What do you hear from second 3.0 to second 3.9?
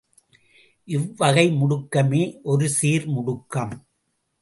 முடுக்கம்.